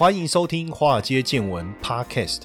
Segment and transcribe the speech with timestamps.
[0.00, 2.44] 欢迎收听《华尔街见闻》Podcast。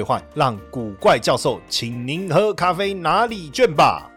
[0.33, 4.10] 让古怪教授请您喝咖啡拿礼券吧。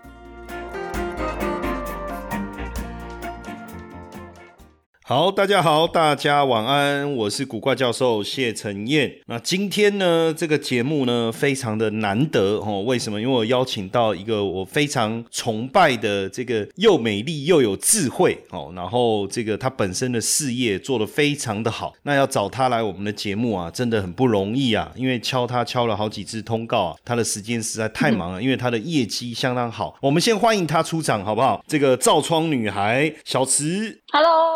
[5.07, 9.15] 好，大家好，大家晚安，我是古怪教授谢承彦。
[9.27, 12.81] 那今天呢，这个节目呢，非常的难得哦。
[12.87, 13.21] 为什么？
[13.21, 21.93] 因为我邀请到一个我非常崇拜的这个又美丽又有智慧哦，然后这个他本身的事业做得非常的好。
[22.05, 24.91] 那要找他来我们的节目啊，真的很不容易啊。
[24.97, 29.95] 因为敲他敲了好几次通告啊，他的时间实在太忙了， 因为他的业绩相当好。
[30.01, 31.63] 我们先欢迎他出场好不好？
[31.69, 34.55] 这个照窗女孩小慈，Hello。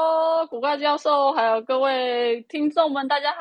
[0.48, 3.38] 古怪教授，还有各位听众们，大家好。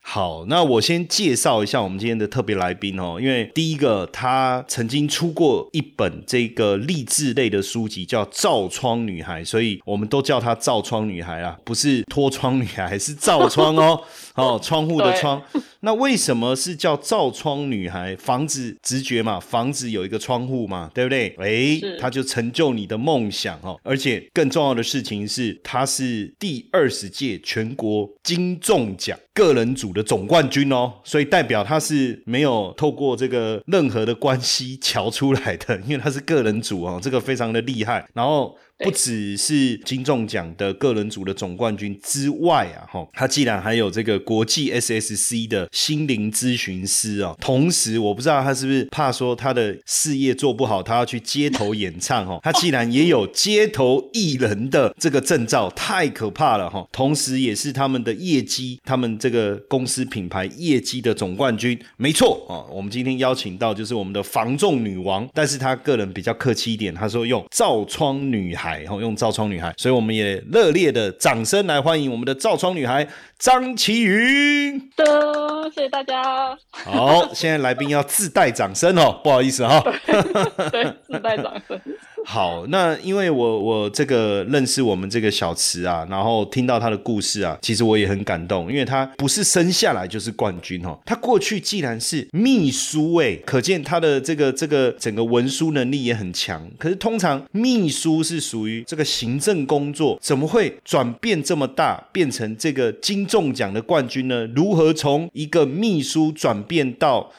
[0.00, 3.18] 好，那我先介绍一下我们今天的特别来宾哦。
[3.20, 14.00] 因为第一个，他曾经出过一本这个励志类的书籍，叫《照窗女孩》，所以我们都叫她“照窗女孩”啊， 不是脱窗女孩，是照窗哦。
[14.36, 15.42] 哦，窗户的窗。
[15.80, 18.16] 那为什么是叫照窗女孩？
[18.16, 21.34] 房子直觉嘛，房子有一个窗户嘛，对不对？
[21.38, 23.78] 哎，她就成就你的梦想哦。
[23.82, 38.06] 而且更重要的事情是，他是第二十届全国金钟奖个人组的总冠军哦，所以代表他是没有透过这个任何的关系瞧出来的，因为他是个人组哦，这个非常的厉害。
[38.14, 38.56] 然后。
[38.82, 68.69] 不只是金钟奖的个人组的总冠军之外啊，哈，他既然还有这个国际 SSC 的心灵咨询师啊，同时我不知道他是不是怕说他的事业做不好，他要去街头演唱哦，他既然也有街头艺人的这个证照，太可怕了哈，同时也是他们的业绩，他们这个公司品牌业绩的总冠军，没错啊，我们今天邀请到就是我们的防重女王，但是他个人比较客气一点，他说用照窗女孩。
[68.78, 73.06] 然后用照窗女孩，所以我们也热烈的掌声来欢迎我们的照窗女孩
[73.38, 74.78] 张琪云。
[74.96, 76.56] 的，谢谢大家。
[76.70, 79.82] 好，现在来宾要自带掌声哦，不好意思哈。
[80.70, 81.80] 对，自带掌声。
[82.30, 96.70] 好，那因为我我这个认识我们这个小池啊，然后听到他的故事啊，其实我也很感动，因为他不是生下来就是冠军哦，他过去既然是秘书哎，可见他的这个这个整个文书能力也很强。
[96.78, 104.46] 可是通常秘书是属于这个行政工作，怎么会转变这么大，变成这个金中奖的冠军呢？
[104.54, 107.32] 如何从一个秘书转变到？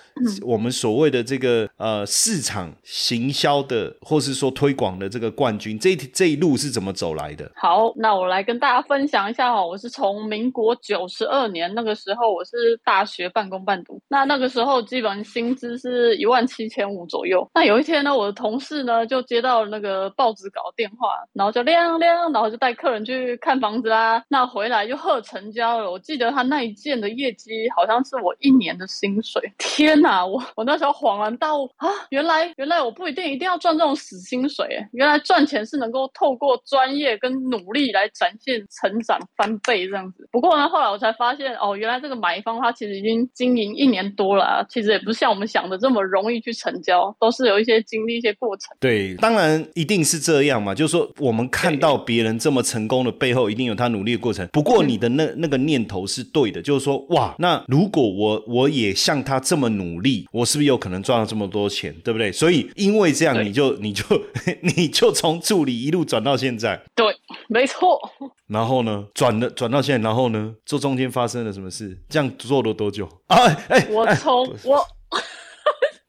[0.44, 7.52] 我们所谓的这个呃市场行销的，或是说推广的这个冠军，这这一路是怎么走来的？
[7.56, 9.66] 好，那我来跟大家分享一下哈。
[9.66, 14.02] 我是从民国九十二年那个时候，我是大学半工半读。
[14.08, 17.48] 那那个时候基本薪资是一万七千五左右。
[17.54, 24.24] 那有一天呢，我的同事呢就接到了那个报纸稿电话，然后就亮亮，然后就带客人去看房子啦。
[24.28, 25.90] 那回来就贺成交了。
[25.90, 29.42] 我记得他那一件的业绩好像是我一年的薪水。
[29.58, 30.26] 天哪！
[30.26, 40.28] 我我那时候恍然大悟啊，原来原来我不一定一定要赚这种死薪水，原来赚钱是能够透过专业跟努力来展现成长翻倍这样子。
[40.32, 48.76] 不过呢，后来我才发现哦，原来这个买方他其实已经经营一年多了，其实也不是像我们想的这么容易去成交，都是有一些经历一些过程。
[48.80, 54.48] 对，当然一定是这样嘛，就是说我们看到别人这么成功的背后，一定有他努力的过程。
[54.52, 62.32] 不过你的那那个念头是对的，就是说哇，那如果我我也像他这么努力，我是不是有可能赚到这么多钱，对不对？
[62.32, 64.04] 所以因为这样，你就你就
[64.62, 67.06] 你就从助理一路转到现在，对，
[67.50, 68.00] 没错。
[68.48, 71.98] 然后呢，转了转到现在，然后呢，这中间发生了什么事？
[72.10, 73.38] 这样做了多久啊？
[73.68, 74.86] 哎，我从我。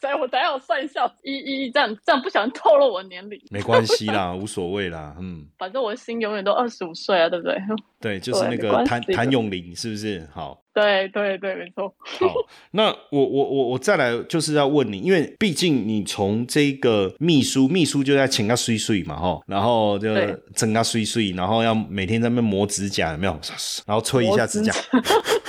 [0.02, 7.56] 在我等下我算一下，一一这样这样不想透露我年龄，没关系啦， 无所谓啦，嗯，反正我的心永远都二十五岁啊，对不对？
[8.00, 10.28] 对， 就是那个谭谭咏麟，是不是？
[10.34, 11.94] 好，对对对，没错。
[12.04, 12.34] 好，
[12.72, 20.12] 那我我我我再来就是要问你，因为毕竟你从这个秘书，秘书就在请他睡睡嘛，哈，然后就
[20.56, 23.38] 整个睡睡，然后要每天在那边磨指甲，有没有？
[23.86, 24.72] 然后吹一下指甲，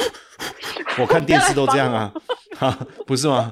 [1.02, 2.14] 我看电视都这样啊，
[2.56, 3.52] 哈，不是吗？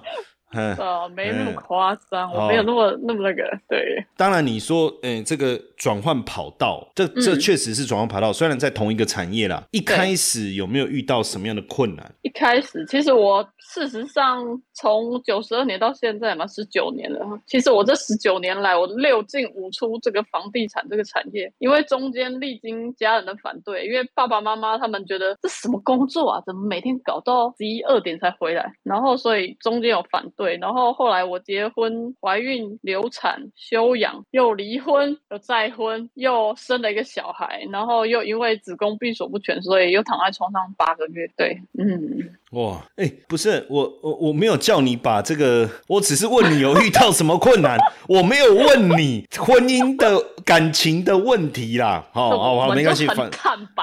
[0.53, 3.43] 呃，没那么夸张，我没有那么那么那个。
[3.67, 8.31] 对，当然你说，嗯，这个转换跑道，这这确实是转换跑道。
[8.33, 12.13] 虽然在同一个产业啦，一开始有没有遇到什么样的困难？
[12.21, 14.43] 一开始，其实我事实上
[14.73, 17.19] 从九十二年到现在嘛，十九年了。
[17.47, 41.27] 其实我这十九年来，我六进五出这个房地产这个产业，因为中间历经家人的反对，因为爸爸妈妈他们觉得这什么工作啊，怎么每天搞到十一二点才回来，然后所以中间有反对，对然后后来我结婚、怀孕、流产、休养，又离婚，又再婚，又生了一个小孩，然后又因为子宫闭锁不全，所以又躺在床上八个月。
[41.37, 42.35] 对，嗯。
[42.51, 52.05] 哇，哎，不是我，我我没有叫你把这个，我只是问你有遇到什么困难， 我没有问你婚姻的感情的问题啦。
[52.11, 53.31] 好， 好，好没关系，反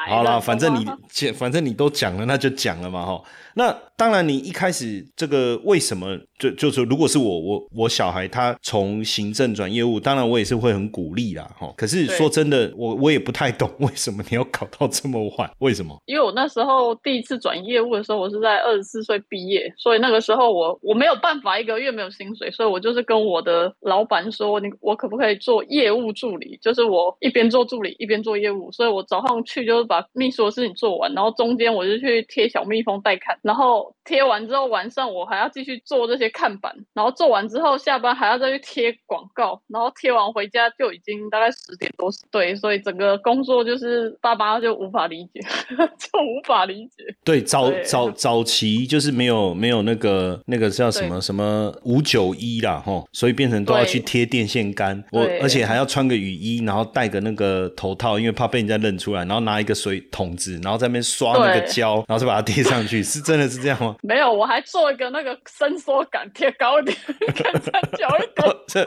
[0.09, 0.87] 好了，反正你，
[1.33, 3.23] 反正你都讲了，那就讲了嘛，哈。
[3.55, 11.73] 那当然，你一开始这个为什么就就是如果是我我我小孩他从行政转业务，当然我也是会很鼓励啦，哈。
[11.77, 16.01] 可是说真的，我我也不太懂为什么你要搞到这么晚，为什么？
[16.07, 26.59] 因为我那时候第一次转业务的时候，我是在二十四岁毕业，所以那个时候我我没有办法一个月没有薪水，所以我就是跟我的老板说，你我可不可以做业务助理？
[26.63, 33.39] 就是我一边做助理一边做业务，所以我早上去就是把秘书的事情做完，然后中间我就去贴小蜜蜂带看。
[33.43, 42.11] 然后贴完之后，晚上我还要继续做这些看板，然后做完之后，下班还要再去贴广告，然后贴完回家就已经大概十点多。
[42.31, 45.41] 对，所以整个工作就是爸爸就无法理解，
[45.97, 47.05] 就无法理解。
[47.25, 63.39] 对，早早早期就是没有没有那个那个叫什么什么五九一啦，吼，所以变成都要去贴电线杆，我而且还要穿个雨衣，然后戴个那个头套，因为怕被人家认出来，然后拿一个水桶子，然后在那边刷那个胶，然后再把它贴上去，是真。
[63.39, 63.95] 的是这样吗？
[64.03, 68.87] 没有，我还做一个那个伸缩感，贴高一点，更撑久一点。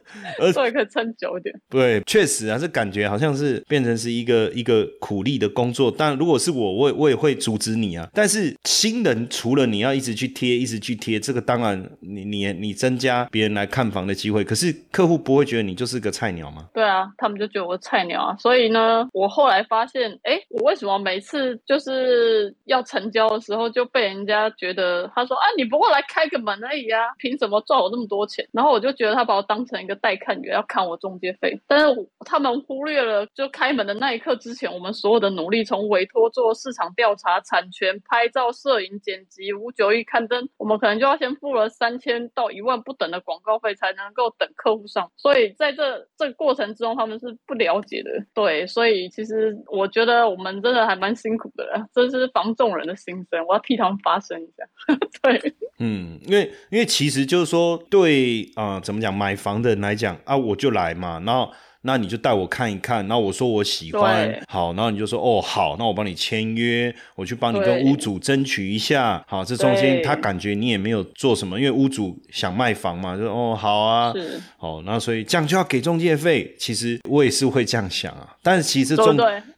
[0.53, 1.53] 做一个撑久一点。
[1.69, 5.93] 对，确实啊，这感觉好像是变成是一个一个苦力的工作。
[5.95, 8.07] 但如果是我，我我也会阻止你啊。
[8.13, 14.43] 但是新人除了你要一直去贴，一直去贴，这个当然你你你增加别人来看房的机会。
[14.43, 16.67] 可是客户不会觉得你就是个菜鸟吗？
[16.73, 18.35] 对啊，他们就觉得我菜鸟啊。
[18.37, 23.61] 所以呢，我后来发现，哎，我为什么每次就是要成交的时候？
[23.71, 28.45] 就被人家觉得他说啊，你不过来开个门而已啊，凭什么赚我那么多钱？
[28.51, 31.59] 然后我就觉得他把我当成一个代看员，要看我中介费。
[31.67, 45.09] 但是他们忽略了，就开门的那一刻之前，我们所有的努力，从委托做市场调查、产权、拍照、摄影、剪辑、五九一刊登，我们可能就要先付了三千到一万不等的广告费，才能够等客户上。
[45.15, 48.09] 所以在这这个过程之中，他们是不了解的。
[48.33, 53.45] 对，所以其实我觉得我们真的还蛮辛苦的，这是防众人的心声。
[53.47, 54.65] 我要替他们发声一下，
[55.21, 61.51] 对，嗯，因为因为其实就是说，对啊，怎么讲，买房的人来来讲啊，我就来嘛，然后。
[61.83, 74.13] 那你就带我看一看，然后我说我喜欢，好，然后你就说哦好，那我帮你签约，我去帮你跟屋主争取一下，好，这中间他感觉你也没有做什么，因为屋主想卖房嘛，就哦好啊，
[74.57, 79.17] 好，那所以这样就要给中介费，其实我也是会这样想啊，但是其实中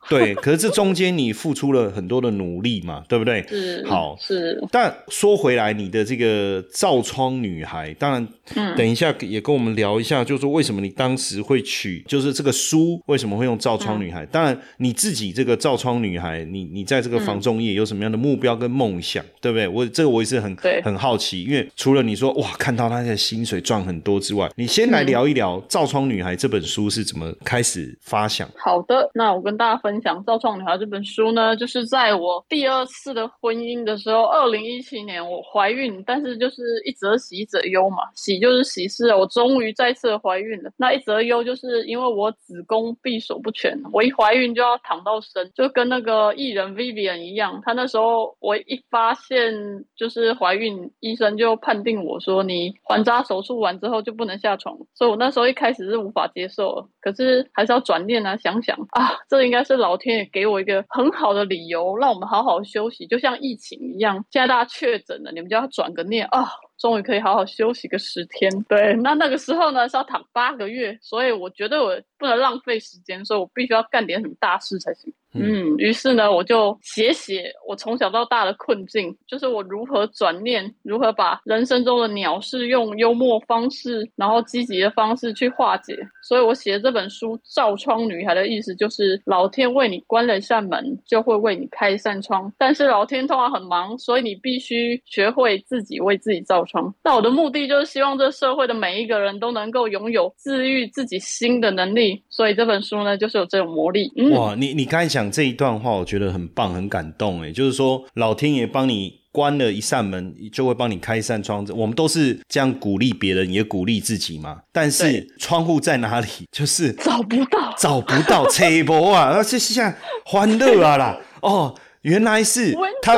[0.09, 3.45] 对， 可是这中间你付出了很多的努力嘛，对不对？
[3.49, 12.01] 是，好是，但说回来，你的这个造窗女孩，当然，嗯，等一下也跟我们聊一下，就是说为什么你当时会取。
[12.13, 14.23] 就是这个书为什么会用造窗女孩？
[14.27, 19.67] 当然你自己这个造窗女孩，你你在这个房中业有什么样的目标跟梦想，对不对？
[19.67, 28.47] 我这个我也是很很好奇，因为除了你说哇看到她的薪水赚很多之外，你先来聊一聊《造窗女孩》这本书是怎么开始发想。
[28.57, 40.69] 好的，那我跟大家分享《造窗女孩》这本书呢，就是在我第二次的婚姻的时候，二零一七年我怀孕，但是就是一则喜一则忧嘛，喜就是喜事，我终于再次怀孕了。
[40.77, 42.02] 那一则忧就是因为。
[42.09, 47.61] 我子宫闭锁不全，我一怀孕就要躺到生，就跟那个艺人 Vivian 一样。
[47.63, 49.53] 他那时候我一发现
[49.95, 66.49] 就是怀孕，医生就判定我说你环扎手术完之后就不能下床，所以我那时候一开始是无法接受，可是还是要转念啊，想想啊，这应该是老天爷给我一个很好的理由，让我们好好休息，就像疫情一样，现在大家确诊了，你们就要转个念啊。
[66.83, 75.13] 终于可以好好休息个十天，对，那那个时候呢是要躺八个月，所以我觉得我不能浪费时间，所以我必须要干点什么大事才行。
[75.33, 85.97] 嗯，于是呢，我就写写我从小到大的困境，就是我如何转念，如何把人生中的鸟事用幽默方式，然后积极的方式去化解。
[86.21, 92.51] 所以我写的这本书《照窗女孩》的意思就是，老天为你关了一扇门，就会为你开一扇窗。
[92.57, 96.93] 但是老天通常很忙，所以你必须学会自己为自己造窗。
[97.03, 102.23] 那我的目的就是希望这社会的每一个人都能够拥有治愈自己心的能力。
[102.29, 104.11] 所以这本书呢，就是有这种魔力。
[104.15, 107.41] 嗯哇，你你刚才讲这一段话，我觉得很棒，很感动。
[107.41, 109.23] 诶，就是说老天爷帮你。
[109.33, 111.73] 关了一扇门，就会帮你开一扇窗子。
[111.73, 114.59] 我们都是这样鼓励别人，也鼓励自己嘛。
[114.71, 116.27] 但是窗户在哪里？
[116.51, 119.31] 就是找不到，找不到，扯博啊！
[119.33, 121.73] 而且现在欢乐啊啦，哦。
[122.03, 123.13] 原来是他，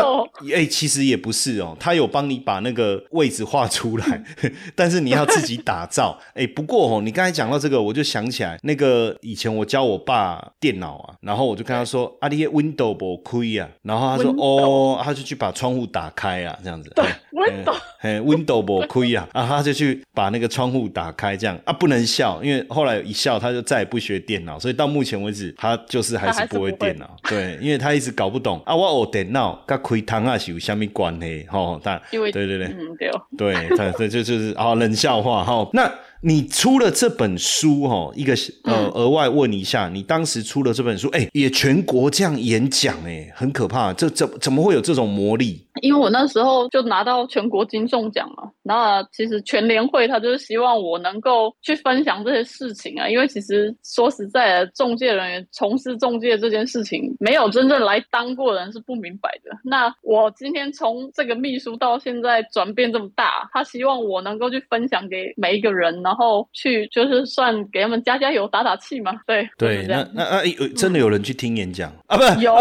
[0.53, 4.23] 哎，其实也不是哦，他有帮你把那个位置画出来，
[4.75, 6.17] 但是你要自己打造。
[6.33, 27.15] 哎，不过哦，你刚才讲到这个，我就想起来，那个以前我教我爸电脑啊，然后我就跟他说：“阿爹，window 不亏啊。”然后他说：“哦，他就去把窗户打开啊，这样子。”对，window，哎，window 不亏啊，啊，他就去把那个窗户打开，这样啊，不能笑，因为后来一笑，他就再也不学电脑，所以到目前为止，他就是还是不会电脑。
[27.23, 28.74] 对，因为他一直搞不懂啊。
[28.75, 31.45] 我学电脑甲开窗啊是有虾米关系？
[31.49, 35.67] 吼，但对对对，嗯对，对，这这就就是啊冷笑话哈。
[35.73, 35.89] 那
[36.25, 45.61] 你出了这本书哈，一个呃额外问一下，你当时出了这本书，哎，也全国这样演讲，哎，很可怕，这怎怎么会有这种魔力？
[45.83, 59.51] 因为我那时候就拿到全国金钟奖嘛，那其实全联会他就是希望我能够去分享这些事情啊，因为其实说实在的，中介人员从事中介这件事情，没有真正来当过人是不明白的。
[59.63, 69.11] 那我今天从这个秘书到现在转变这么大，他希望我能够去分享给每一个人，然后去就是算给他们加加油、打打气嘛。
[69.27, 72.15] 对对，那那那有真的有人去听演讲 啊？
[72.15, 72.55] 不有，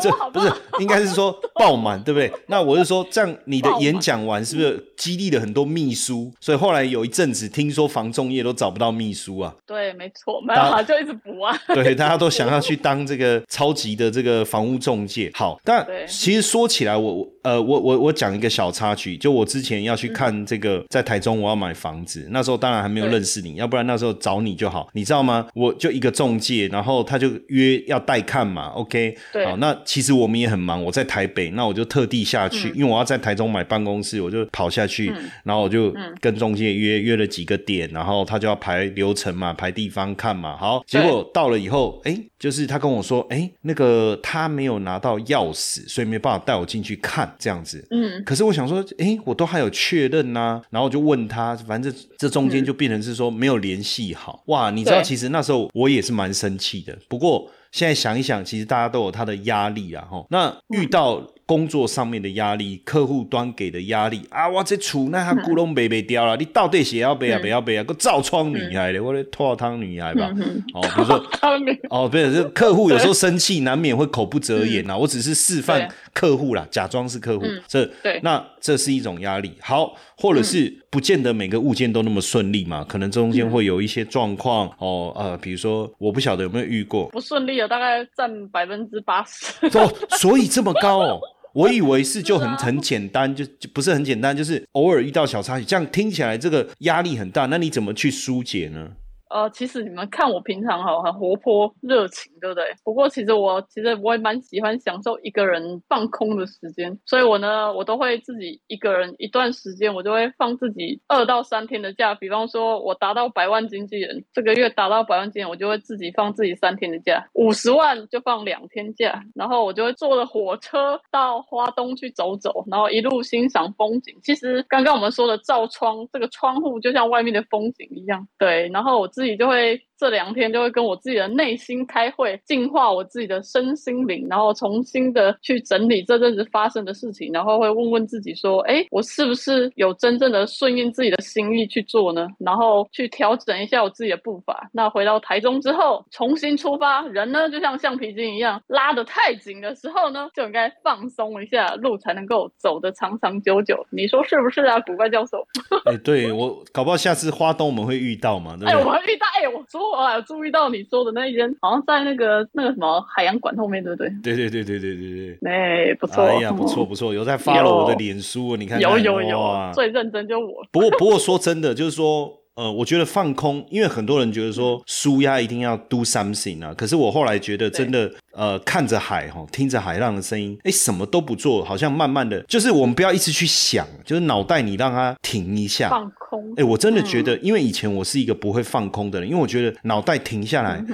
[0.00, 2.32] 这 不是应该是说 爆满，对不对？
[2.46, 6.32] 那我是说，这样你的演讲完是不是激励了很多秘书？
[6.40, 9.54] 所以后来有一阵子，听说房仲业都找不到秘书啊。
[9.66, 11.54] 对，没错，没有就一直补啊。
[11.74, 15.30] 对，大家都想要去当这个超级的这个房屋中介。
[15.34, 25.46] 好，但其实说起来我，我呃，我我我讲一个小插曲，就我之前要去看这个，在台中我要买房子，那时候当然还没有认识你，要不然那时候找你就好，你知道吗？
[25.54, 29.14] 我就一个中介，然后他就约要带看嘛，OK？
[29.44, 32.70] 好，那其实我们也很忙，我在台北，那我就特地下去。
[32.70, 35.12] 因为我要在台中买办公室，我就跑下去，
[35.44, 40.56] 然后我就跟中介约约了几个点，然后他就要排流程嘛，排地方看嘛。
[40.56, 47.86] 好，结果到了以后，哎，就是他跟我说，哎，那个他没有拿到钥匙，所以没办法带我进去看这样子。
[47.90, 54.42] 嗯，可是我想说，哎，我都还有确认呐，然后我就问他，反正这这中间就变成是说没有联系好。
[54.46, 56.96] 哇，你知道，其实那时候我也是蛮生气的。
[57.08, 60.26] 不过现在想一想，其实大家都有他的压力啊，吼。
[60.30, 61.26] 那遇到。
[61.46, 64.48] 工作上面的压力，客户端给的压力啊！
[64.48, 67.38] 我这厝那还咕隆背背掉了，你到底是要背啊？
[67.38, 67.84] 不要背啊？
[67.84, 70.30] 个造窗女孩的，我的拖汤女孩吧？
[70.72, 71.22] 哦，比如说
[71.90, 74.96] 哦，不是，客户有时候生气，难免会口不择言呐。
[74.96, 77.88] 我只是示范客户啦，假装是客户，这
[78.22, 79.52] 那这是一种压力。
[79.60, 85.12] 好，或者是不见得每个物件都那么顺利嘛，可能中间会有一些状况哦。
[85.14, 89.66] 呃，比如说，我不晓得有没有遇过不顺利的，大概占百分之八十。
[89.78, 91.20] 哦，所以这么高哦。
[91.54, 97.46] 我以为是就很很简单，就就不是很简单，就是偶尔遇到小插曲，这样听起来这个压力很大。
[97.46, 98.90] 那你怎么去疏解呢？
[99.30, 102.64] 呃，其实你们看我平常哈很活泼热情，对不对？
[102.84, 112.14] 不过其实我其实我也蛮喜欢享受一个人放空的时间，所以我呢，我都会自己一个人一段时间，我就会放自己二到三天的假。
[112.14, 124.14] 比方说，我达到百万经纪人，这个月达到百万经纪人，我就会自己放自己三天的假，五十万就放两天假，然后我就会坐着火车到花东去走走，然后一路欣赏风景。
[124.22, 129.36] 其实刚刚我们说的照窗，这个窗户就像外面的风景一样，对，然后我自己。
[129.36, 129.80] 就会。
[129.98, 142.26] 这两天就会跟我自己的内心开会，净化我自己的身心灵，然后重新的去整理这阵子发生的事情，然后会问问自己说：，哎，我是不是有真正的顺应自己的心意去做呢？
[142.38, 144.68] 然后去调整一下我自己的步伐。
[144.72, 153.86] 那回到台中之后，重新出发，人呢就像橡皮筋一样，拉得太紧的时候呢，就应该放松一下，路才能够走得长长久久。
[153.90, 155.46] 你说是不是啊，古怪教授？
[155.86, 158.56] 哎，对我搞不好下次花东我们会遇到嘛？
[158.58, 159.83] 对哎，我们遇到，哎，我说。
[159.92, 164.08] 我有注意到你说的那一间，好像在那个那个什么海洋馆后面，对不对？
[164.22, 165.50] 对对对对对对对。
[165.50, 166.24] 哎，不错。
[166.24, 168.80] 哎呀，不错不错，有在发了我的脸书，你看。
[168.80, 170.64] 有有有，最认真就我。
[170.70, 172.43] 不过不过说真的，就是说。
[172.56, 186.54] 呃，我觉得放空，因为很多人觉得说舒压一定要 do something 啊，可是我后来觉得真的，呃，看着海哈，听着海浪的声音，哎，什么都不做，好像慢慢的，就是我们不要一直去想，就是脑袋你让它停一下，放空。
[186.56, 190.84] 哎，我真的觉得，因为以前我是一个不会放空的人，因为我觉得脑袋停下来。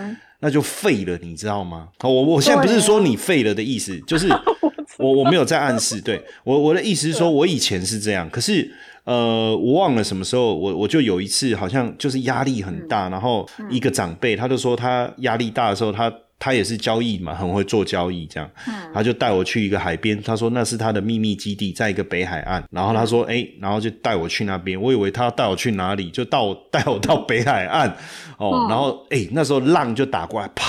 [0.42, 1.88] 那就废了，你知道吗？
[2.02, 4.26] 我我现在不是说你废了的意思，就是
[4.96, 8.72] 我我没有在暗示，对我我的意思是说，我以前是这样，可是
[9.10, 18.48] 呃，我忘了什么时候，我我就有一次好像就是压力很大，然后一个长辈他就说他压力大的时候，他他也是交易嘛，很会做交易这样，
[18.94, 27.92] 他就带我去一个海边，他说那是他的秘密基地，在一个北海岸，然后他说哎，然后就带我去那边，我以为他要带我去哪里，就到 带我到北海岸。
[28.38, 30.64] 哦，然后哎，那时候浪就打过来，啪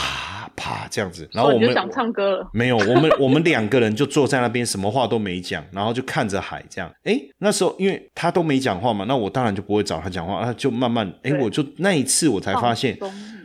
[0.61, 6.91] 啪这样子，然后我们想唱歌了，没有，我们 我们两个人就坐在那边，什么话都没讲，然后就看着海这样。
[7.03, 12.95] 哎，那时候因为他都没讲话嘛，那我当然就不会找他讲话，他就慢慢哎，我就那一次我才发现。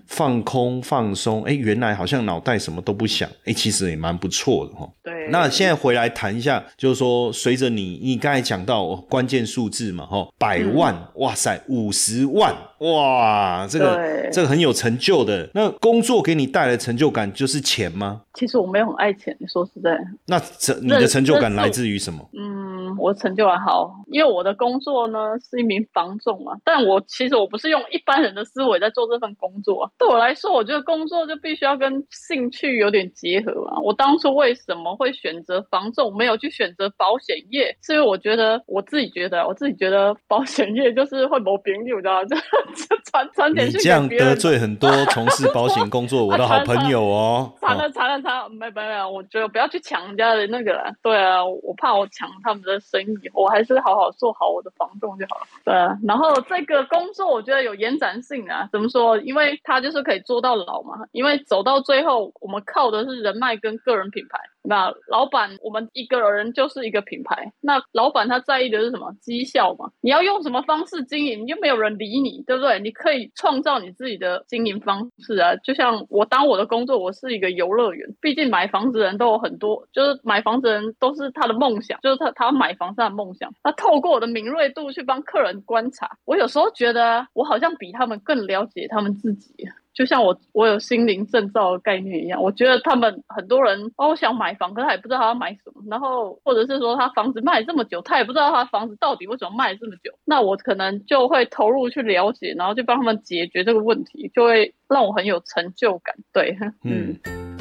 [0.06, 4.88] 放空放松，哎，原来好像脑袋什么都不想，哎，其实也蛮不错的哈。
[5.02, 5.28] 对。
[5.30, 15.50] 那现在回来谈一下，就是说，随着你你刚才讲到关键数字嘛，哈，百万，哇塞，五十万，哇，这个这个很有成就的。
[15.54, 18.22] 那工作给你带来成就感就是钱吗？
[18.36, 19.98] 其实我没有很爱钱，说实在。
[20.26, 22.28] 那成你的成就感来自于什么？
[22.34, 29.90] 嗯，我成就还好，因为我的工作呢是一名房仲嘛，但我其实我不是用一般人的思维在做这份工作。
[29.98, 33.80] 对我来说，我觉得工作就必须要跟兴趣有点结合啊。
[33.80, 37.74] 我当初为什么会选择房仲，没有去选择保险业？
[37.82, 42.28] 是因为我觉得我自己觉得，我自己觉得保险业就是会谋别扭，你知道吗？
[42.28, 47.50] 就传传简讯你这样得罪很多从事保险工作我的好 朋友哦。
[47.58, 50.92] 惨了惨了传，没没没，我觉得不要去抢人家的那个了。
[51.02, 55.46] 对啊，我怕我抢他们的生意，我还是好好做好我的防重就好了。
[55.64, 58.68] 对啊，然后这个工作我觉得有延展性啊。
[58.70, 59.16] 怎么说？
[59.18, 64.38] 因为它就是可以做到老嘛，因为走到最后，我们靠的是人脉跟个人品牌。
[64.68, 67.52] 那老板，我们一个人就是一个品牌。
[67.60, 69.12] 那老板他在意的是什么？
[69.20, 69.90] 绩效嘛。
[70.00, 72.78] 你要用什么方式经营，又没有人理你，对不对？
[72.80, 75.54] 你可以创造你自己的经营方式啊。
[75.56, 78.08] 就像我当我的工作，我是一个游乐园。
[78.20, 83.52] 毕竟买房子人都有很多，就是买房子人都是他的梦想，就是他他买房是他的梦想。
[83.62, 89.54] 他透过我的敏锐度去帮客人观察，我有时候觉得我好像比他们更了解他们自己。
[89.96, 106.14] 就像我我有心灵证照的概念一样，我觉得他们很多人哦想买房，可他也不知道他要买什么，然后或者是说他房子卖这么久，他也不知道他房子到底为什么卖这么久，那我可能就会投入去了解，然后就帮他们解决这个问题，就会让我很有成就感。
[106.32, 107.16] 对， 嗯。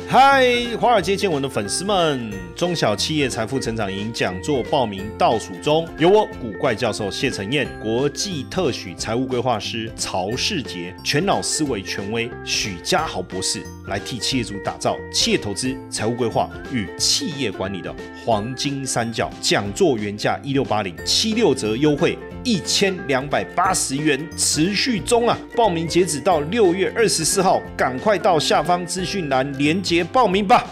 [0.07, 0.45] 嗨，
[0.79, 19.27] 华尔街见闻的粉丝们，中小企业财富成长营讲座报名倒数中，由我古怪教授谢承彦，国际特许财务规划师曹世杰，全脑思维权威许家豪博士，来替企业主打造企业投资、财务规划与企业管理的黄金三角。
[19.41, 22.15] 讲座原价一六八零，七六折优惠。
[22.45, 25.35] 一千两百八十元持续中啊！
[25.55, 30.63] 报名截止到六月二十四号，赶快到下方资讯栏连接报名吧。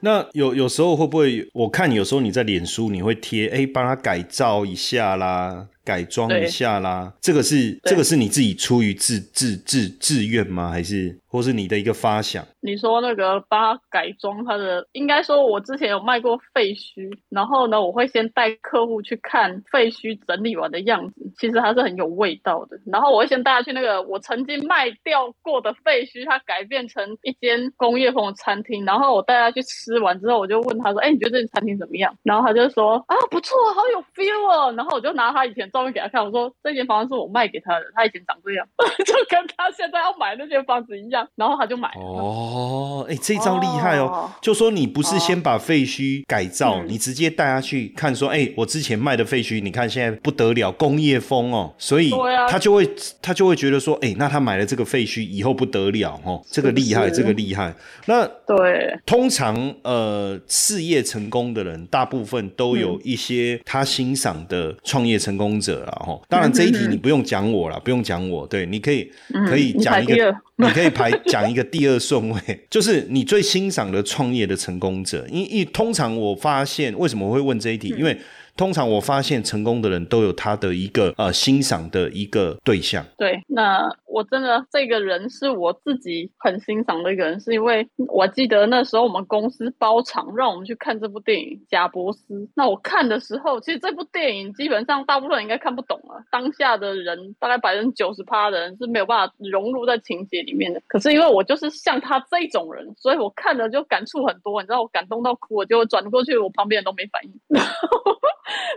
[0.00, 1.48] 那有有时候会不会？
[1.54, 5.66] 我看有时候你在脸书你会贴，哎，帮他改造一下啦。
[5.84, 10.70] 改装一下啦，这个是这个是你自己出于自自自自愿吗？
[10.70, 12.44] 还是或是你的一个发想？
[12.60, 22.78] 你说那个帮他改装他的，应该说我之前有卖过废墟，然后呢，我会先带客户去看废墟整理完的样子，其实它是很有味道的。
[22.86, 35.68] 然后我会先带他去那个我曾经卖掉过的废墟，它改变成一间工业风的餐厅，然后我带他去吃完之后，我就问他说：“哎，你觉得这间餐厅怎么样？”然后他就说：“啊，不错，好有 feel 哦。”然后我就拿他以前。
[35.72, 38.66] 照片给他看，我说这间房子是我卖给他的，他以前长这样，
[39.06, 42.00] 就跟他现在要买那间房子一样，然后他就买了。
[42.00, 44.30] 哦，哎，这招厉害哦！
[44.42, 52.10] 就说你不是先把废墟改造，你直接带他去看，说，哎，我之前卖的废墟，你看现在不得了，工业风哦，所以
[52.48, 52.88] 他就会
[53.22, 57.74] 他就会觉得说，哎，那他买了这个废墟以后不得了哦，这个厉害，这个厉害。
[58.06, 65.61] 那对，通常呃，事业成功的人，大部分都有一些他欣赏的创业成功。
[65.62, 69.10] 者了哈，当然这一题你不用讲我了，不用讲我，对，你可以
[69.46, 75.24] 可以讲一个，你可以排讲一个第二顺位， 就是你最欣赏的创业的成功者。
[75.30, 78.18] 因因通常我发现为什么会问这一题，因为。
[78.54, 83.02] 通常我发现成功的人都有他的一个呃欣赏的一个对象。
[83.16, 92.34] 对，那我真的这个人是我自己很欣赏的一个人，是因为我记得那时候我们公司包场让我们去看这部电影《贾伯斯》。
[92.54, 96.22] 那我看的时候，其实这部电影基本上大部分人应该看不懂了。
[96.30, 100.82] 当下的人大概百分之九十趴的人是没有办法融入在情节里面的。
[100.86, 104.60] 可是因为我就是像他这种人，所以我看了就感触很多。
[104.60, 107.32] 你知道我感动到哭，我就转过去，我旁边人都没反应。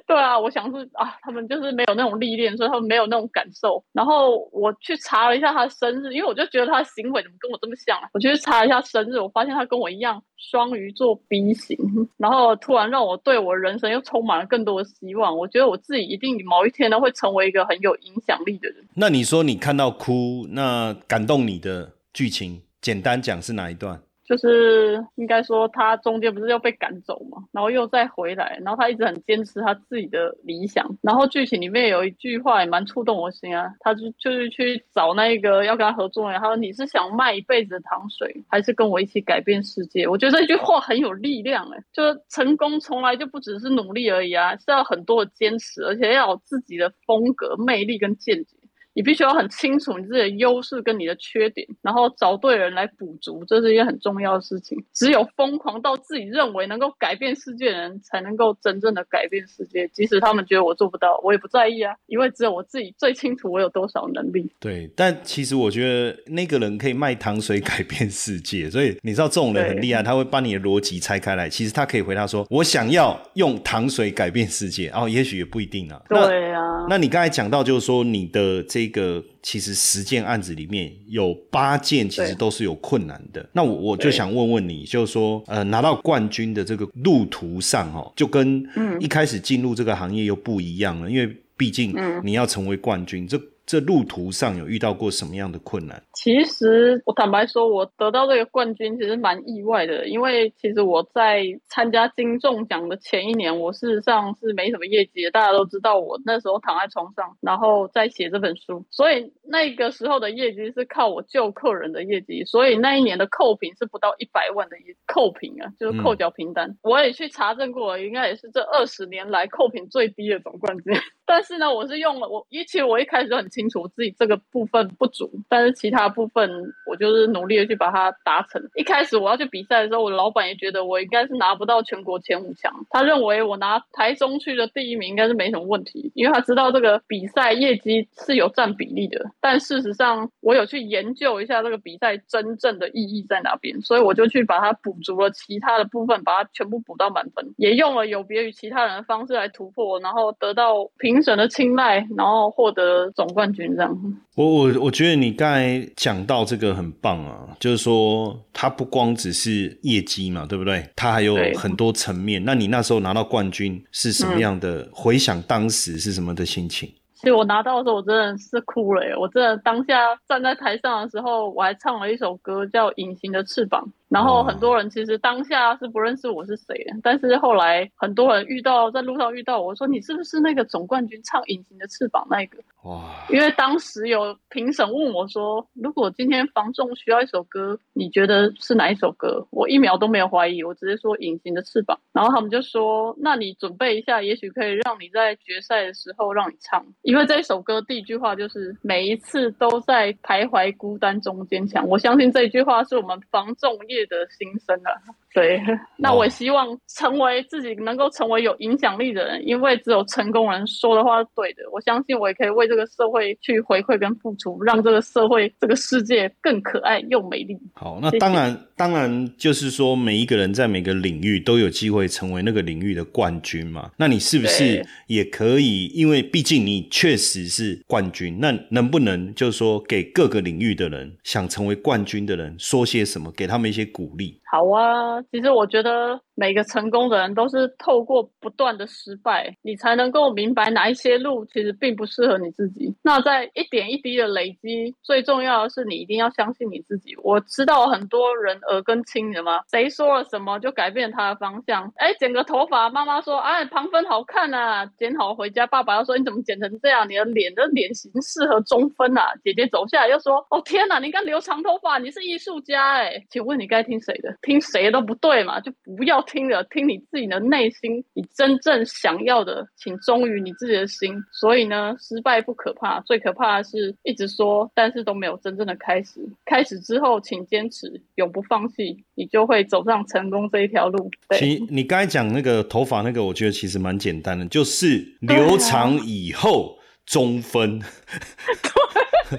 [0.07, 3.83] 对啊，我想是啊，他们就是没有那种历练，所以他们没有那种感受。
[3.91, 8.07] 然后我去查查了一下他的生日，因为我就觉得他的行为怎么跟我这么像啊？
[8.13, 11.75] 我去查了一下生日，我发现他跟我一样双鱼座 B 型，
[12.17, 15.35] 然后突然让我对我人生又充满了更多的希望。
[15.35, 18.87] 我觉得我自己一定某一天呢会成为一个很有影响力的人。
[18.93, 24.01] 那你说你看到哭，那感动你的剧情，简单讲是哪一段？
[24.25, 30.85] 就是应该说，他中间不是要被赶走嘛，然后又再回来，然后他一直很坚持他自己的理想。
[31.01, 48.54] 然后剧情里面有一句话也蛮触动我心啊，他就就是去找那个要跟他合作的，他说：“你是想卖一辈子的糖水，还是跟我一起改变世界？”我觉得这句话很有力量哎，就是成功从来就不只是努力而已啊，是要很多的坚持，而且要有自己的风格、魅力跟见解。
[48.95, 54.81] 你必须要很清楚你自己的优势跟你的缺点，然后找对人来补足，这是一件很重要的事情。
[54.93, 59.85] 只有疯狂到自己认为能够改变世界的人，才能够真正的改变世界。
[59.89, 64.49] 即使他们觉得我做不到，我也不在意啊，因为只有我自己最清楚我有多少能力。
[64.61, 71.49] 对，但其实我觉得那个人可以卖糖水改变世界，所以你知道这种人很厉害，他会把你的逻辑拆开来。
[71.49, 76.01] 其实他可以回答说：“我想要用糖水改变世界。”哦，也许也不一定啊。
[76.07, 76.61] 对啊。
[76.89, 83.47] 那你刚才讲到，就是说你的这个其实十件案子里面有八件其实都是有困难的。
[83.53, 88.65] 那我我就想问问你，就是说呃拿到冠军的这个路途上哦，就跟
[88.99, 93.39] 一开始进入这个行业又不一样了，因为毕竟你要成为冠军这。
[93.65, 96.01] 这路途上有遇到过什么样的困难？
[96.13, 105.31] 其实我坦白说，我得到这个冠军其实蛮意外的，因为其实我在参加金钟奖的前一年，我事实上是没什么业绩的。
[105.31, 116.77] 大家都知道，我那时候躺在床上，然后在写这本书，所以那个时候的业绩是靠我救客人的业绩，所以那一年的扣评是不到一百万的扣评啊，就是扣缴评单。
[116.83, 120.93] 我也去查证过，应该也是这二十年来扣评最低的总冠军。
[121.25, 126.49] 但是呢，我是用了我，因为其实我一开始就很清楚我自己这个部分不足，但是其他部分
[126.85, 128.61] 我就是努力的去把它达成。
[128.75, 139.25] 一开始我要去比赛的时候，我老板也觉得我应该是拿不到全国前五强，他认为我拿台中区的第一名应该是没什么问题，因为他知道这个比赛业绩是有占比例的。
[139.41, 151.14] 但事实上，我有去研究一下这个比赛真正的意义在哪边，所以我就去把它补足了其他的部分，把它全部补到满分，也用了有别于其他人的方式来突破，然后得到平。
[151.15, 153.97] 评审的青睐，然后获得总冠军这样。
[154.35, 160.89] 我我我觉得你刚才讲到这个很棒啊，就是说它不光只是业绩嘛，对不对？
[160.93, 162.43] 它还有很多层面。
[162.43, 164.89] 那你那时候拿到冠军是什么样的？
[164.91, 166.91] 回想当时是什么的心情？
[167.13, 169.01] 其实我拿到的时候，我真的是哭了。
[169.17, 173.81] 我真的当下站在台上的时候，我还唱了一首歌叫《隐形的翅膀》。
[174.15, 182.57] 然后很多人其实当下是不认识我是谁的，但是后来很多人遇到在路上遇到我说你是不是那个总冠军唱《隐形的翅膀》那个？
[182.83, 183.25] 哇！
[183.29, 189.45] 因为当时有评审问我说，如果今天房仲需要一首歌，你觉得是哪一首歌？
[189.49, 191.97] 我一秒都没有怀疑，我直接说《隐形的翅膀》。
[192.13, 201.85] 然后他们就说，那你准备一下，也许可以让你在决赛的时候让你唱，因为这首歌第一句话就是每一次都在徘徊孤单中坚强。
[201.85, 204.04] 我相信这一句话是我们房仲业。
[204.05, 205.01] 的心声啊，
[205.35, 205.61] 对，
[205.99, 211.63] 那我希望成为自己能够成为有影响力的人，因为只有成功人说的话是对的。
[211.73, 217.57] 我相信我也可以为这个社会去回馈跟付出，让这个社会、这个世界更可爱又美丽。
[217.73, 223.91] 好，那当然，当然就是说，每一个人在每个领域都有机会成为那个领域的冠军嘛。
[223.97, 225.87] 那你是不是也可以？
[225.87, 234.39] 因为毕竟你确实是冠军，那能不能就是说，给各个领域的人想成为冠军的人说些什么，给他们一些鼓励？
[234.49, 236.19] 好啊，其实我觉得。
[236.37, 242.93] 每个成功的人都是透过不断的失败，你才能够明白哪一些路其实并不适合你自己。
[243.01, 247.15] 那在一点一滴的累积，最重要的是你一定要相信你自己。
[247.23, 249.61] 我知道很多人耳根清的吗？
[249.71, 251.89] 谁说了什么就改变他的方向？
[251.95, 257.09] 哎，剪个头发，妈妈说，哎，旁分好看啊，剪好回家，爸爸要说你怎么剪成这样？
[257.09, 259.25] 你的脸的脸型适合中分啊。
[259.41, 263.13] 姐姐走下来又说，哦天哪，你该留长头发，你是艺术家哎。
[263.29, 264.35] 请问你该听谁的？
[264.41, 271.13] 听谁都不对嘛，就不要听了，听你自己的内心，你真正想要的，请忠于你自己的心。
[271.31, 276.19] 所以呢，失败不可怕，最可怕的是一直说，但是都没有真正的开始。
[276.45, 281.09] 开始之后，请坚持，永不放弃，你就会走上成功这一条路。
[281.37, 287.81] 其实你刚才讲那个头发那个，我觉得其实蛮简单的，就是留长以后中分。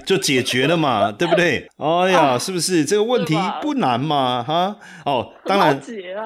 [0.05, 1.67] 就解决了嘛，对不对？
[1.77, 4.43] 哎呀，是不是这个问题不难嘛？
[4.43, 5.81] 哈，哦，当然，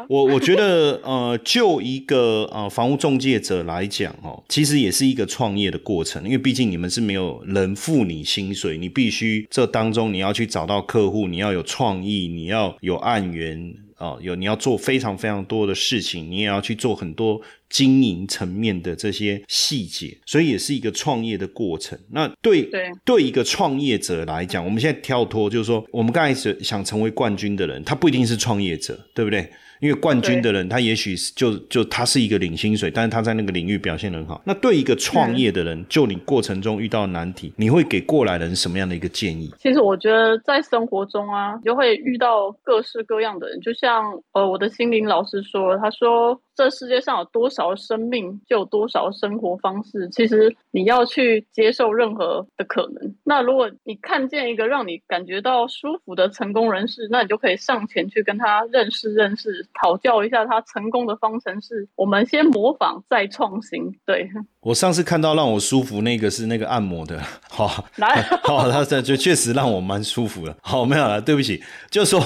[0.08, 13.74] 我我觉得，呃，就一个呃房屋中介者来讲，哦，其实也是一个创业的过程，因为毕竟你们是没有人付你薪水，你必须这当中你要去找到客户，你要有创意，你要有案源。
[13.98, 17.40] 哦，有你要做非常非常多的事情，你也要去做很多
[17.72, 21.98] 经营层面的这些细节，所以也是一个创业的过程。
[22.12, 29.50] 那对对对一个创业者来讲，我们现在跳脱，就是说，我们刚开始想成为冠军的人，他不一定是创业者，对不对？
[29.80, 34.40] 因为冠军的人，他也许就就他是一个领薪水，但是他在那个领域表现很好。
[34.46, 39.52] 那对一个创业的人，就你过程中遇到难题，你会给过来人什么样的一个建议？
[39.58, 43.60] 其实我觉得在生活中啊，就会遇到各式各样的人。
[43.62, 44.04] 就像
[44.34, 46.40] 呃，我的心灵老师说，他说。
[46.56, 50.10] 这世界上有多少生命，就有多少生活方式。
[50.10, 53.16] 其实你要去接受任何的可能。
[53.24, 61.88] 那如果你看见一个让你感觉到舒服的成功人士，那你就可以上前去跟他认识认识，讨教一下他成功的方程式。
[61.96, 63.98] 我们先模仿，再创新。
[64.06, 64.30] 对
[64.62, 70.56] 我上次看到让我舒服那个是那个按摩的，好，来，好，他这就确实让我蛮舒服的。
[70.62, 72.22] 好，没有了，对不起，就说。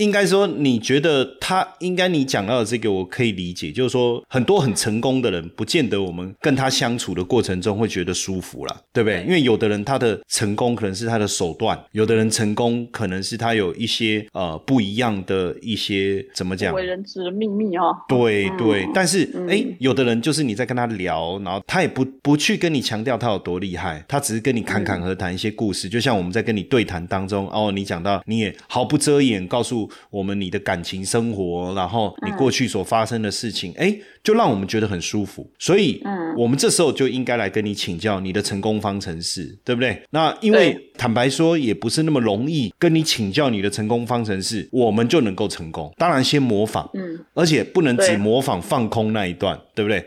[0.00, 9.22] 应该说，你觉得他应该你讲到的这个，我可以理解，就是说很多很成功的人，不见得我们跟他相处的过程中会觉得舒服了，对不对？
[9.24, 16.74] 因为有的人他的成功可能是他的手段，有的人成功可能是他有一些呃不一样的一些怎么讲？
[16.74, 17.94] 为人知的秘密哦。
[18.08, 29.89] 对对，但是哎，有的人就是你在跟他聊，然后他也不不去跟你强调他有多厉害，他只是跟你侃侃而谈一些故事，就像我们在跟你对谈当中，哦，你讲到你也毫不遮掩告诉。
[30.10, 35.50] 我们你的感情生活，然后你过去所发生的事情，哎，就让我们觉得很舒服。
[35.58, 40.02] 所以，嗯，我们这时候就应该来跟你请教你的成功方程式，对不对？
[40.10, 45.92] 那因为坦白说，也不是那么容易跟你请教你的成功方程式，我们就能够成功。
[45.96, 50.06] 当然，先模仿，嗯，而且不能只模仿放空那一段，对不对？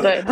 [0.00, 0.22] 对，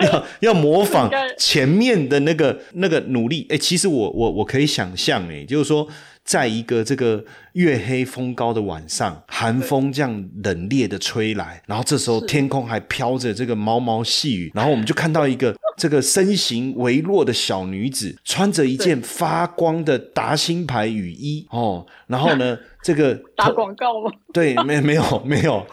[0.06, 3.46] 要要模仿前面的那个那个努力。
[3.48, 5.88] 哎，其实我我我可以想象，哎，就是说。
[6.22, 24.10] 在一个这个月黑风高的晚上，寒风这样冷冽的吹来，然后这时候天空还飘着这个毛毛细雨，然后我们就看到一个 这个身形微弱的小女子，穿着一件发光的达新牌雨衣哦，然后呢， 这个打广告吗？
[24.32, 25.66] 对，没没有没有，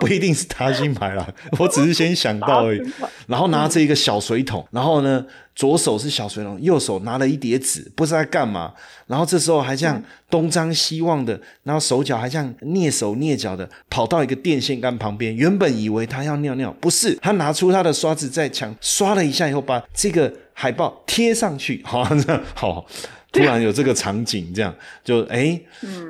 [0.00, 1.26] 不一定是达新牌啦，
[1.58, 2.80] 我只是先想到而已。
[3.26, 5.24] 然后拿着一个小水桶，然后呢。
[5.56, 8.74] 左手是小水桶，右手拿了一叠纸，不知道在干嘛。
[9.06, 15.34] 然后这时候还这样东张西望的，然后手脚还像蹑手蹑脚的跑到一个电线杆旁边。
[15.34, 21.80] 原本以为他要尿尿，不是，他拿出他的刷子在墙刷了一下以后，把这个海报贴上去。
[21.86, 22.86] 好，这样好，
[23.32, 25.60] 突然有这个场景，这样就哎，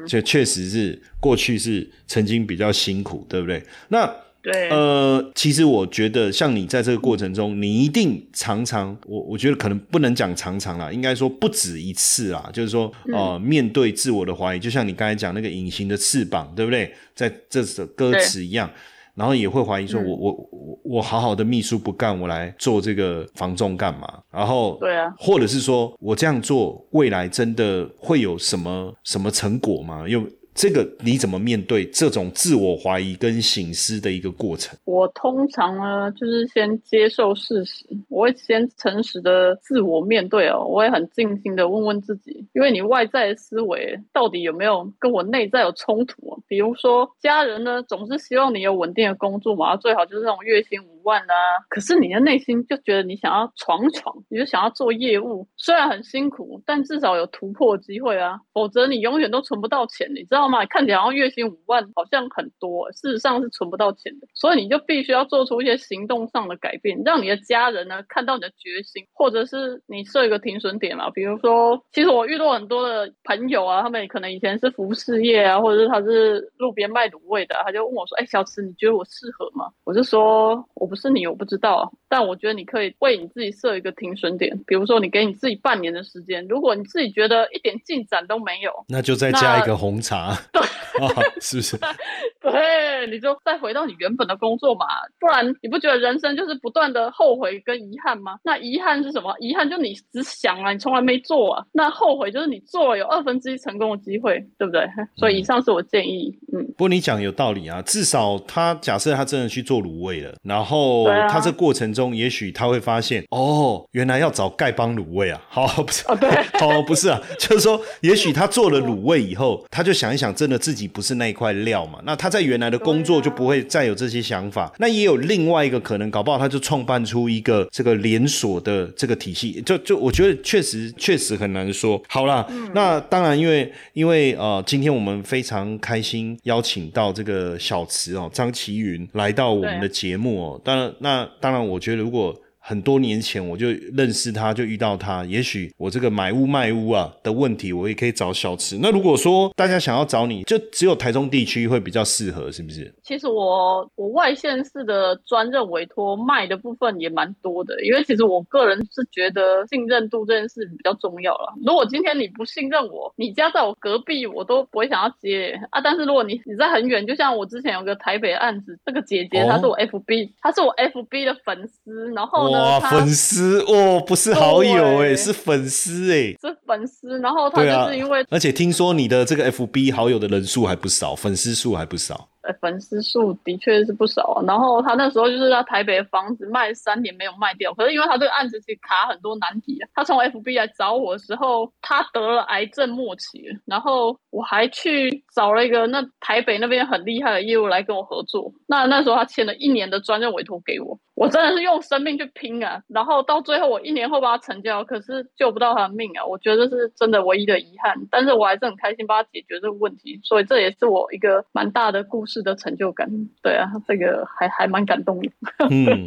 [0.06, 3.64] 就确实是过去是曾经比较辛苦，对不对？
[3.88, 4.10] 那。
[4.44, 12.50] 对，呃，其实我觉得，像你在这个过程中，你一定常常，我我觉得可能不能讲常常啦，应该说不止一次啦。
[12.52, 16.92] 就是说，呃，面对自我的怀疑，就像你刚才讲那个隐形的翅膀，对不对？
[17.14, 18.70] 在这首歌词一样，
[19.14, 24.06] 然后也会怀疑说，我我我我好好的秘书不干，我来做这个房仲干嘛？
[24.30, 30.06] 然后，对啊，或者是说我这样做，未来真的会有什么什么成果吗？
[30.06, 30.22] 又
[30.54, 34.78] 这个你怎么面对这种自我怀疑跟醒思的一个过程？
[34.84, 46.38] 我通常呢，就是先接受事实，我会先诚实的自我面对哦，我也很静心的问问自己，因为你外在的思维到底有没有跟我内在有冲突啊？
[46.46, 51.34] 比如说家人呢，总是希望你有稳定的工作嘛，最好就是那种月薪五万啊，
[51.68, 60.64] 可是你的内心就觉得你想要闯闯，你就想要做业务，虽然很辛苦，但至少有突破机会啊，否则你永远都存不到钱，你知道吗。
[60.66, 64.26] 看起来好像月薪五万，好像很多，事实上是存不到钱的。
[64.34, 71.10] 所以你就必须要做出一些行动上的改变，让你的家人呢看到你的决心，或者是你设一个停损点嘛。
[71.10, 90.62] 比如说，其实我遇到很多的朋友啊，他们可能以前是服饰业啊，或者是他是路边卖卤味的，他就问我说：“哎，小池，你觉得我适合吗？”我就说：“我不是你，我不知道，但我觉得你可以为你自己设一个停损点，比如说你给你自己半年的时间，如果你自己觉得一点进展都没有，那就再加一个红茶。”对，
[91.42, 91.76] 是不是？
[92.50, 94.86] 对，你就再回到你原本的工作嘛，
[95.18, 98.36] 不然你不觉得人生就是不断的后悔跟遗憾吗？
[98.44, 99.34] 那遗憾是什么？
[99.40, 101.64] 遗憾就你只想啊，你从来没做啊。
[101.72, 104.86] 那后悔就是你做了有二分之一成功的机会，对不对？
[105.16, 106.36] 所以以上是我建议。
[106.52, 115.40] 嗯，不过你讲有道理啊，至少他假设他真的去做卤味了，然后他这过程中也许他会发现，哦，原来要找丐帮卤味啊。
[115.48, 116.28] 好，不是哦，对，
[116.60, 122.00] 哦，不是啊，就是说，也许他做了卤味以后，他就想一想，真的自己不是那一块料嘛。
[122.04, 124.72] 那他在原来的工作就不会再有这些想法。
[124.80, 129.62] 那也有另外一个可能，搞不好他就创办出一个这个连锁的这个体系。
[129.64, 132.02] 就就我觉得确实确实很难说。
[132.08, 132.44] 好啦，
[132.74, 140.60] 那当然，因为因为呃，今天我们非常开心邀请到这个小池哦，张琪云来到我们的节目哦。
[140.64, 142.34] 当然，那当然，我觉得如果。
[142.66, 145.22] 很多年前我就认识他，就遇到他。
[145.26, 148.78] 也许我这个买屋卖屋啊的问题，我也可以找小池。
[148.80, 152.94] 那如果说大家想要找你，就只有台中地区会比较适合，是不是？
[153.02, 161.52] 其实我我外县市的专任委托卖的部分也蛮多的，因为其实我个人是觉得信任度这件事比较重要了。
[161.66, 165.82] 如果今天你不信任我，你家在我隔壁，我都不会想要接啊。
[165.82, 172.53] 但是如果你你在很远，就像我之前有个台北案子，这个姐姐她是我 FB，她是我 FB 的粉丝，然后。
[172.54, 177.18] 哇，粉丝哦，不是好友哎，是粉丝哎，是粉丝。
[177.20, 182.28] 然后他就是因为，而且听说你的这个 FB 好友的人数还不少，粉丝数还不少。
[182.60, 189.88] 粉丝数的确是不少啊，然后他那时候就是在台北的房子卖三年没有卖掉，可是因为他这个案子其实卡很多难题啊。
[189.94, 198.52] 他从 FB 来找我的时候，他得了癌症末期，然后我还去找了一个那台北那边很厉害的业务来跟我合作。
[198.66, 202.82] 那那时候他签了一年的专任委托给我，我真的是用生命去拼啊。
[202.88, 207.96] 然后到最后我一年后把他成交，可是救不到他的命啊，我觉得这是真的唯一的遗憾。
[208.10, 212.33] 但是我还是很开心帮他解决这个问题，所以这也是我一个蛮大的故事。
[212.42, 213.08] 的成就感，
[213.42, 215.28] 对啊，这个还还蛮感动的。
[215.70, 216.06] 嗯，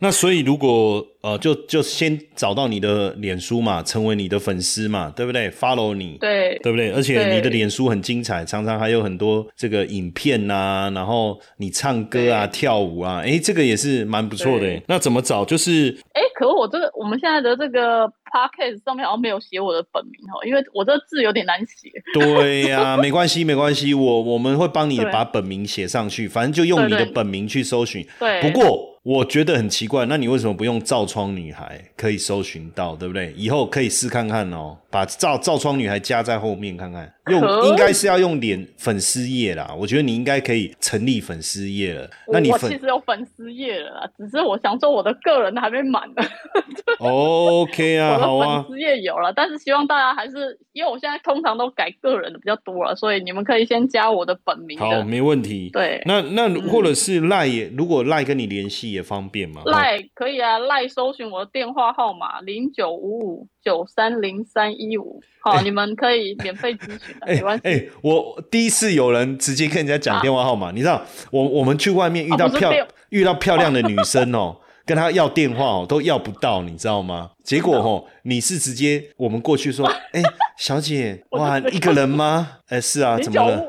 [0.00, 6.90] 那所以如果呃，就就先找到你的脸书嘛，成为你的粉丝嘛，对不对？Follow 你，对对不对？
[6.92, 14.82] 而且你的脸书很精彩，常常还有很多这个影片呐，然后你唱歌啊、跳舞啊，哎，这个也是蛮不错的。
[14.86, 15.44] 那怎么找？
[15.44, 18.10] 就是哎，可我这个我们现在的这个。
[18.36, 21.90] Podcast 上面好像没有写我的本名哦，因为我这字有点难写。
[22.12, 28.06] 对呀，没关系，没关系，我我们会帮你把本名写上去，反正就用你的本名去搜寻。
[28.18, 28.92] 对，不过。
[29.06, 33.32] 我觉得很奇怪，那你为什么不用照窗女孩可以搜寻到，对不对？
[33.36, 39.72] 以后可以试看看哦，把照照窗女孩加在后面看看，用应该是要用脸粉丝页啦。
[39.78, 42.10] 我觉得你应该可以成立粉丝页了。
[42.32, 46.24] 那你我其实有粉丝页了，只是我想说我的个人还没满呢。
[46.98, 54.78] OK 啊， 好啊， 粉丝页有了，但是希望大家还是，因为我现在通常都改个人的比较多了，所以你们可以先加我的本名。
[54.78, 55.70] 好，没问题。
[55.72, 58.86] 对，那那或者是赖也，如果赖跟你联系。
[58.86, 59.62] 也方便吗？
[59.66, 67.62] 赖可以啊，赖搜寻我的电话号码零九五五九三零三一五，好，你们可以免费咨询的， 没关系。
[67.64, 72.70] 哎，我第一次有人直接跟人家讲电话号码，你知道，我我们去外面遇到漂
[73.08, 77.32] 遇到漂亮的女生哦， 跟他要电话哦，都要不到，你知道吗？
[77.42, 80.22] 结果哦，你是直接我们过去说，哎，
[80.56, 82.58] 小姐， 哇，一个人吗？
[82.68, 83.64] 哎，是啊，怎么了？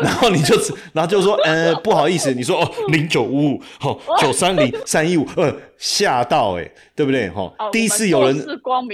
[0.00, 0.56] 然后你就，
[0.92, 7.30] 然后就说，呃，不好意思，你说哦，零九五五，好，九三零三一五，呃，吓到，哎，对不对？
[7.30, 8.44] 哈，第一次有人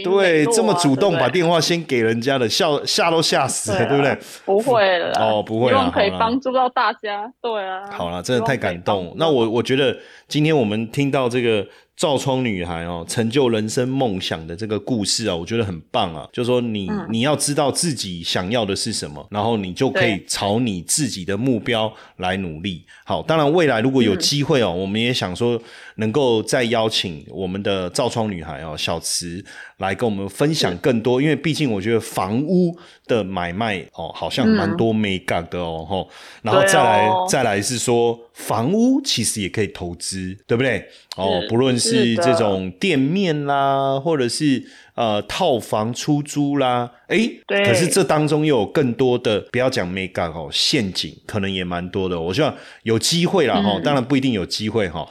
[0.05, 4.19] 对这么主动把电话先给人家的，笑吓都吓死了，对不对？
[4.45, 7.81] 不会了，哦，不会，希望可以帮助到大家，对啊。
[7.90, 9.14] 好了，真的太感动。
[9.16, 9.97] 那我我觉得
[10.29, 11.66] 今天我们听到这个。
[11.97, 16.29] 照窗女孩哦，成就人生梦想的这个故事啊，我觉得很棒啊。
[16.31, 22.83] 就是说，你你要知道自己想要的是什么，然后你就可以朝你自己的目标来努力。
[23.05, 25.61] 好，当然未来如果有机会哦，我们也想说
[25.97, 29.45] 能够再邀请我们的照窗女孩哦，小慈
[29.79, 31.21] 来跟我们分享更多。
[31.21, 36.09] 因为毕竟我觉得房屋的买卖哦，好像蛮多美感的哦，吼。
[36.43, 40.89] 然后再来再来是说，房屋其实也可以投资，对不对？
[41.17, 44.65] 哦，不论是这种店面啦，或者是。
[44.97, 52.19] 呃，套房出租啦，哎，可是这当中又有更多的，不要讲没干哦，陷阱可能也蛮多的。
[52.19, 55.07] 我希望有机会啦哈，当然不一定有机会哈。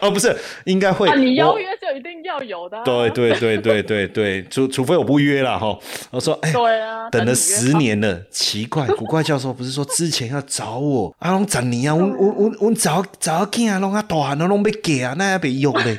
[0.00, 1.10] 哦， 不是，应该会。
[1.18, 2.80] 你邀约就一定要有的。
[2.84, 5.76] 对对对对对对，除 除非我不约了哈。
[6.10, 15.98] 我说，哎，对啊，等了十年了，奇怪， 古怪教授不是说之前要找我，阿龙十年啊，我我我我找找见啊，龙啊大汉，拢被给啊，那也被用嘞。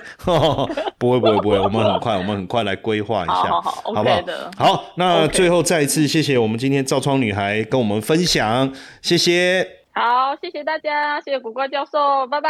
[0.98, 3.24] 不会不会不会，我们很快，我们很快来规划。
[3.24, 4.24] 一下，好好不好？
[4.58, 8.72] 好，那最后再一次谢谢我们今天照窗女孩跟我们分享，
[9.02, 12.50] 谢谢，好，谢谢大家，谢谢古怪教授，拜拜，